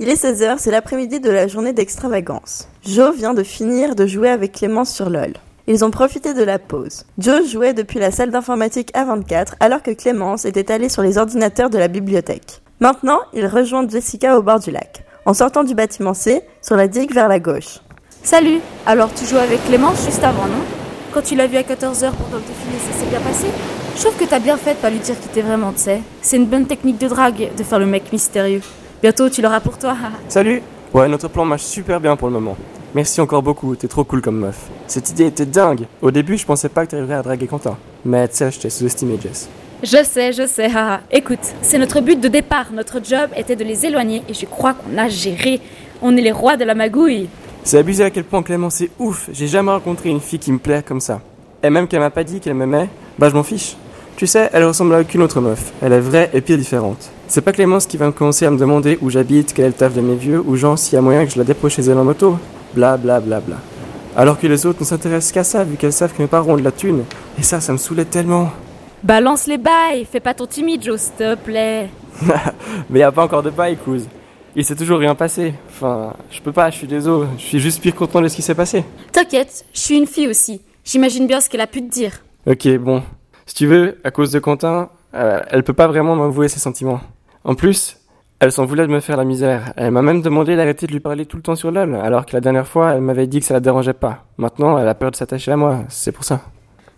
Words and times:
Il 0.00 0.08
est 0.08 0.22
16h, 0.22 0.58
c'est 0.58 0.70
l'après-midi 0.70 1.18
de 1.18 1.28
la 1.28 1.48
journée 1.48 1.72
d'extravagance. 1.72 2.68
Joe 2.84 3.16
vient 3.16 3.34
de 3.34 3.42
finir 3.42 3.96
de 3.96 4.06
jouer 4.06 4.28
avec 4.28 4.52
Clémence 4.52 4.94
sur 4.94 5.10
LoL. 5.10 5.32
Ils 5.66 5.84
ont 5.84 5.90
profité 5.90 6.34
de 6.34 6.44
la 6.44 6.60
pause. 6.60 7.04
Joe 7.18 7.44
jouait 7.50 7.74
depuis 7.74 7.98
la 7.98 8.12
salle 8.12 8.30
d'informatique 8.30 8.94
A24 8.94 9.54
alors 9.58 9.82
que 9.82 9.90
Clémence 9.90 10.44
était 10.44 10.70
allée 10.70 10.88
sur 10.88 11.02
les 11.02 11.18
ordinateurs 11.18 11.68
de 11.68 11.78
la 11.78 11.88
bibliothèque. 11.88 12.62
Maintenant, 12.78 13.18
il 13.32 13.44
rejoint 13.44 13.88
Jessica 13.88 14.38
au 14.38 14.42
bord 14.42 14.60
du 14.60 14.70
lac, 14.70 15.04
en 15.26 15.34
sortant 15.34 15.64
du 15.64 15.74
bâtiment 15.74 16.14
C, 16.14 16.42
sur 16.62 16.76
la 16.76 16.86
digue 16.86 17.12
vers 17.12 17.26
la 17.26 17.40
gauche. 17.40 17.80
Salut 18.22 18.60
Alors 18.86 19.12
tu 19.12 19.26
jouais 19.26 19.40
avec 19.40 19.64
Clémence 19.64 20.04
juste 20.04 20.22
avant, 20.22 20.46
non? 20.46 20.62
Quand 21.12 21.22
tu 21.22 21.34
l'as 21.34 21.48
vu 21.48 21.56
à 21.56 21.62
14h 21.62 22.12
pendant 22.12 22.36
le 22.36 22.42
défilé, 22.46 22.78
ça 22.86 22.96
s'est 22.96 23.10
bien 23.10 23.20
passé? 23.20 23.46
Je 23.96 24.02
trouve 24.04 24.16
que 24.16 24.30
t'as 24.30 24.38
bien 24.38 24.58
fait 24.58 24.74
de 24.74 24.78
pas 24.78 24.90
lui 24.90 25.00
dire 25.00 25.18
qui 25.20 25.26
t'es 25.26 25.42
vraiment, 25.42 25.72
tu 25.72 25.80
sais. 25.80 26.02
C'est 26.22 26.36
une 26.36 26.46
bonne 26.46 26.66
technique 26.66 26.98
de 26.98 27.08
drague 27.08 27.48
de 27.56 27.64
faire 27.64 27.80
le 27.80 27.86
mec 27.86 28.12
mystérieux. 28.12 28.62
Bientôt, 29.00 29.28
tu 29.28 29.42
l'auras 29.42 29.60
pour 29.60 29.78
toi. 29.78 29.96
Salut 30.28 30.60
Ouais, 30.92 31.08
notre 31.08 31.28
plan 31.28 31.44
marche 31.44 31.62
super 31.62 32.00
bien 32.00 32.16
pour 32.16 32.28
le 32.28 32.34
moment. 32.34 32.56
Merci 32.94 33.20
encore 33.20 33.42
beaucoup, 33.42 33.76
t'es 33.76 33.86
trop 33.86 34.02
cool 34.02 34.22
comme 34.22 34.38
meuf. 34.38 34.58
Cette 34.86 35.10
idée 35.10 35.26
était 35.26 35.46
dingue. 35.46 35.86
Au 36.02 36.10
début, 36.10 36.36
je 36.38 36.46
pensais 36.46 36.68
pas 36.70 36.84
que 36.86 36.90
t'arriverais 36.92 37.14
à 37.16 37.22
draguer 37.22 37.46
Quentin. 37.46 37.76
Mais 38.04 38.26
tu 38.28 38.36
sais, 38.36 38.50
je 38.50 38.58
t'ai 38.58 38.70
sous-estimé, 38.70 39.18
Jess. 39.22 39.48
Je 39.82 40.02
sais, 40.02 40.32
je 40.32 40.46
sais, 40.46 40.64
haha. 40.74 41.00
Écoute, 41.12 41.38
c'est 41.62 41.78
notre 41.78 42.00
but 42.00 42.18
de 42.20 42.26
départ. 42.26 42.72
Notre 42.72 43.04
job 43.04 43.30
était 43.36 43.54
de 43.54 43.62
les 43.62 43.86
éloigner 43.86 44.22
et 44.28 44.34
je 44.34 44.46
crois 44.46 44.74
qu'on 44.74 44.98
a 44.98 45.08
géré. 45.08 45.60
On 46.02 46.16
est 46.16 46.22
les 46.22 46.32
rois 46.32 46.56
de 46.56 46.64
la 46.64 46.74
magouille. 46.74 47.28
C'est 47.62 47.78
abusé 47.78 48.02
à 48.02 48.10
quel 48.10 48.24
point 48.24 48.42
Clément 48.42 48.70
c'est 48.70 48.90
ouf. 48.98 49.28
J'ai 49.32 49.46
jamais 49.46 49.70
rencontré 49.70 50.08
une 50.08 50.20
fille 50.20 50.38
qui 50.38 50.50
me 50.50 50.58
plaît 50.58 50.82
comme 50.84 51.00
ça. 51.00 51.20
Et 51.62 51.70
même 51.70 51.86
qu'elle 51.86 52.00
m'a 52.00 52.10
pas 52.10 52.24
dit 52.24 52.40
qu'elle 52.40 52.54
m'aimait, 52.54 52.88
bah 53.18 53.28
je 53.28 53.34
m'en 53.34 53.42
fiche. 53.44 53.76
Tu 54.16 54.26
sais, 54.26 54.48
elle 54.52 54.64
ressemble 54.64 54.94
à 54.94 55.00
aucune 55.00 55.22
autre 55.22 55.40
meuf. 55.40 55.72
Elle 55.82 55.92
est 55.92 56.00
vraie 56.00 56.30
et 56.32 56.40
pire 56.40 56.56
différente. 56.58 57.10
C'est 57.30 57.42
pas 57.42 57.52
Clémence 57.52 57.84
qui 57.84 57.98
va 57.98 58.10
commencer 58.10 58.46
à 58.46 58.50
me 58.50 58.56
demander 58.56 58.98
où 59.02 59.10
j'habite, 59.10 59.52
quel 59.52 59.66
est 59.66 59.68
le 59.68 59.74
taf 59.74 59.92
de 59.92 60.00
mes 60.00 60.14
vieux, 60.14 60.42
ou 60.46 60.56
genre 60.56 60.78
s'il 60.78 60.94
y 60.94 60.96
a 60.96 61.02
moyen 61.02 61.26
que 61.26 61.30
je 61.30 61.36
la 61.36 61.44
dépose 61.44 61.72
chez 61.72 61.82
elle 61.82 61.98
en 61.98 62.04
moto. 62.04 62.38
Bla 62.72 62.96
bla 62.96 63.20
bla 63.20 63.40
bla. 63.40 63.56
Alors 64.16 64.40
que 64.40 64.46
les 64.46 64.64
autres 64.64 64.80
ne 64.80 64.86
s'intéressent 64.86 65.32
qu'à 65.32 65.44
ça 65.44 65.62
vu 65.62 65.76
qu'elles 65.76 65.92
savent 65.92 66.14
que 66.14 66.22
mes 66.22 66.26
parents 66.26 66.54
ont 66.54 66.56
de 66.56 66.64
la 66.64 66.72
thune. 66.72 67.04
Et 67.38 67.42
ça, 67.42 67.60
ça 67.60 67.72
me 67.74 67.76
saoulait 67.76 68.06
tellement. 68.06 68.50
Balance 69.02 69.46
les 69.46 69.58
bails, 69.58 70.06
fais 70.10 70.20
pas 70.20 70.32
ton 70.32 70.46
timide, 70.46 70.82
Joe, 70.82 70.98
s'il 70.98 71.12
te 71.12 71.34
plaît. 71.34 71.90
Mais 72.90 73.00
y 73.00 73.02
a 73.02 73.12
pas 73.12 73.24
encore 73.24 73.42
de 73.42 73.50
bail, 73.50 73.76
couse. 73.76 74.06
Il 74.56 74.64
s'est 74.64 74.74
toujours 74.74 74.98
rien 74.98 75.14
passé. 75.14 75.52
Enfin, 75.68 76.14
je 76.30 76.40
peux 76.40 76.50
pas, 76.50 76.70
je 76.70 76.78
suis 76.78 76.86
désolé. 76.86 77.28
Je 77.36 77.42
suis 77.44 77.60
juste 77.60 77.82
pire 77.82 77.94
content 77.94 78.22
de 78.22 78.28
ce 78.28 78.36
qui 78.36 78.42
s'est 78.42 78.54
passé. 78.54 78.84
T'inquiète, 79.12 79.66
je 79.74 79.80
suis 79.80 79.98
une 79.98 80.06
fille 80.06 80.28
aussi. 80.28 80.62
J'imagine 80.82 81.26
bien 81.26 81.42
ce 81.42 81.50
qu'elle 81.50 81.60
a 81.60 81.66
pu 81.66 81.82
te 81.82 81.92
dire. 81.92 82.12
Ok, 82.46 82.66
bon. 82.78 83.02
Si 83.44 83.54
tu 83.54 83.66
veux, 83.66 83.98
à 84.02 84.10
cause 84.10 84.32
de 84.32 84.38
Quentin, 84.38 84.88
euh, 85.14 85.40
elle 85.50 85.62
peut 85.62 85.74
pas 85.74 85.86
vraiment 85.86 86.16
m'avouer 86.16 86.48
ses 86.48 86.58
sentiments. 86.58 87.00
En 87.48 87.54
plus, 87.54 87.96
elle 88.40 88.52
s'en 88.52 88.66
voulait 88.66 88.86
de 88.86 88.92
me 88.92 89.00
faire 89.00 89.16
la 89.16 89.24
misère. 89.24 89.72
Elle 89.78 89.90
m'a 89.90 90.02
même 90.02 90.20
demandé 90.20 90.54
d'arrêter 90.54 90.86
de 90.86 90.92
lui 90.92 91.00
parler 91.00 91.24
tout 91.24 91.38
le 91.38 91.42
temps 91.42 91.56
sur 91.56 91.70
LOL, 91.70 91.94
alors 91.94 92.26
que 92.26 92.34
la 92.34 92.42
dernière 92.42 92.68
fois, 92.68 92.92
elle 92.92 93.00
m'avait 93.00 93.26
dit 93.26 93.40
que 93.40 93.46
ça 93.46 93.54
la 93.54 93.60
dérangeait 93.60 93.94
pas. 93.94 94.26
Maintenant, 94.36 94.76
elle 94.76 94.86
a 94.86 94.94
peur 94.94 95.10
de 95.10 95.16
s'attacher 95.16 95.50
à 95.50 95.56
moi, 95.56 95.78
c'est 95.88 96.12
pour 96.12 96.24
ça. 96.24 96.42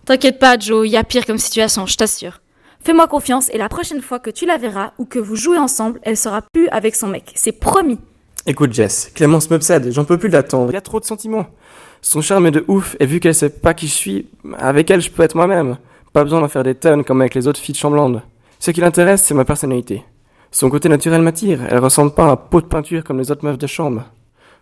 T'inquiète 0.07 0.41
pas, 0.41 0.59
Joe, 0.59 0.89
y 0.89 0.97
a 0.97 1.05
pire 1.05 1.25
comme 1.25 1.39
situation, 1.39 1.87
je 1.87 1.97
t'assure. 1.97 2.41
Fais-moi 2.81 3.07
confiance 3.07 3.49
et 3.55 3.59
la 3.59 3.69
prochaine 3.69 4.01
fois 4.01 4.19
que 4.19 4.31
tu 4.31 4.45
la 4.45 4.57
verras 4.57 4.91
ou 4.99 5.05
que 5.05 5.21
vous 5.21 5.37
jouez 5.37 5.57
ensemble, 5.57 6.01
elle 6.03 6.17
sera 6.17 6.43
plus 6.43 6.67
avec 6.71 6.97
son 6.97 7.07
mec. 7.07 7.31
C'est 7.37 7.53
promis. 7.53 8.01
Écoute 8.45 8.73
Jess, 8.73 9.13
Clémence 9.15 9.51
m'obsède, 9.51 9.93
j'en 9.93 10.05
peux 10.05 10.19
plus 10.19 10.31
l'attendre. 10.31 10.73
Il 10.73 10.75
y 10.75 10.79
a 10.79 10.81
trop 10.81 10.99
de 10.99 11.05
sentiments. 11.05 11.47
Son 12.03 12.23
charme 12.23 12.47
est 12.47 12.51
de 12.51 12.65
ouf, 12.67 12.97
et 12.99 13.07
vu 13.07 13.21
qu'elle 13.21 13.37
sait 13.37 13.51
pas 13.51 13.73
qui 13.73 13.87
je 13.87 13.95
suis, 13.95 14.27
avec 14.59 14.91
elle 14.91 15.01
je 15.01 15.13
peux 15.13 15.23
être 15.23 15.37
moi-même. 15.37 15.77
Pas 16.13 16.25
besoin 16.25 16.41
d'en 16.41 16.49
faire 16.49 16.65
des 16.65 16.75
tonnes 16.75 17.05
comme 17.05 17.21
avec 17.21 17.37
les 17.37 17.47
autres 17.47 17.61
filles 17.61 17.77
de. 17.77 18.21
Ce 18.59 18.73
qui 18.73 18.81
l'intéresse, 18.81 19.23
c'est 19.23 19.35
ma 19.35 19.45
personnalité. 19.45 20.03
Son 20.53 20.69
côté 20.69 20.89
naturel 20.89 21.23
m'attire, 21.23 21.61
elle 21.69 21.79
ressemble 21.79 22.13
pas 22.13 22.25
à 22.25 22.31
un 22.31 22.37
pot 22.37 22.61
de 22.61 22.67
peinture 22.67 23.05
comme 23.05 23.19
les 23.19 23.31
autres 23.31 23.45
meufs 23.45 23.59
de 23.59 23.67
chambre. 23.69 24.05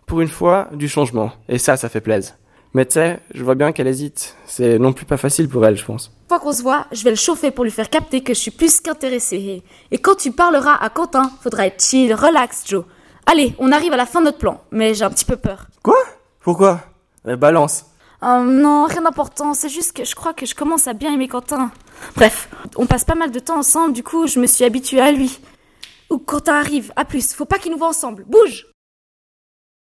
Pour 0.05 0.21
une 0.21 0.27
fois, 0.27 0.67
du 0.71 0.87
changement, 0.87 1.31
et 1.47 1.57
ça, 1.57 1.77
ça 1.77 1.89
fait 1.89 2.01
plaisir. 2.01 2.33
Mais 2.75 2.85
tu 2.85 2.93
sais, 2.93 3.19
je 3.33 3.43
vois 3.43 3.55
bien 3.55 3.71
qu'elle 3.71 3.87
hésite. 3.87 4.35
C'est 4.45 4.77
non 4.77 4.93
plus 4.93 5.05
pas 5.05 5.17
facile 5.17 5.49
pour 5.49 5.65
elle, 5.65 5.75
je 5.75 5.83
pense. 5.83 6.11
Une 6.25 6.27
fois 6.29 6.39
qu'on 6.39 6.53
se 6.53 6.61
voit, 6.61 6.85
je 6.91 7.03
vais 7.03 7.09
le 7.09 7.15
chauffer 7.15 7.49
pour 7.49 7.63
lui 7.63 7.71
faire 7.71 7.89
capter 7.89 8.21
que 8.21 8.35
je 8.35 8.39
suis 8.39 8.51
plus 8.51 8.79
qu'intéressée. 8.79 9.63
Et 9.89 9.97
quand 9.97 10.13
tu 10.15 10.31
parleras 10.31 10.75
à 10.75 10.89
Quentin, 10.89 11.31
faudra 11.41 11.65
être 11.65 11.83
chill, 11.83 12.13
relax, 12.13 12.63
Joe. 12.67 12.85
Allez, 13.25 13.55
on 13.57 13.71
arrive 13.71 13.93
à 13.93 13.97
la 13.97 14.05
fin 14.05 14.19
de 14.19 14.25
notre 14.25 14.37
plan, 14.37 14.61
mais 14.69 14.93
j'ai 14.93 15.03
un 15.03 15.09
petit 15.09 15.25
peu 15.25 15.37
peur. 15.37 15.65
Quoi? 15.81 15.97
Pourquoi? 16.39 16.81
La 17.25 17.35
balance. 17.35 17.85
Oh 18.21 18.43
non, 18.43 18.85
rien 18.85 19.01
d'important, 19.01 19.55
c'est 19.55 19.69
juste 19.69 19.93
que 19.93 20.03
je 20.03 20.13
crois 20.13 20.33
que 20.33 20.45
je 20.45 20.53
commence 20.53 20.87
à 20.87 20.93
bien 20.93 21.13
aimer 21.13 21.27
Quentin. 21.27 21.71
Bref, 22.15 22.49
on 22.75 22.85
passe 22.85 23.05
pas 23.05 23.15
mal 23.15 23.31
de 23.31 23.39
temps 23.39 23.57
ensemble, 23.57 23.93
du 23.93 24.03
coup 24.03 24.27
je 24.27 24.39
me 24.39 24.45
suis 24.45 24.65
habituée 24.65 24.99
à 24.99 25.11
lui. 25.11 25.39
Ou 26.09 26.17
Quentin 26.17 26.55
arrive, 26.55 26.91
à 26.95 27.05
plus, 27.05 27.33
faut 27.33 27.45
pas 27.45 27.59
qu'il 27.59 27.71
nous 27.71 27.77
voit 27.77 27.89
ensemble, 27.89 28.25
bouge 28.25 28.65